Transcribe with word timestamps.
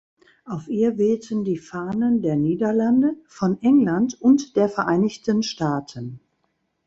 Auf 0.45 0.67
ihr 0.67 0.97
wehten 0.97 1.43
die 1.43 1.59
Fahnen 1.59 2.23
der 2.23 2.35
Niederlande, 2.35 3.17
von 3.27 3.61
England 3.61 4.19
und 4.19 4.55
der 4.55 4.67
Vereinigten 4.67 5.43
Staaten. 5.43 6.19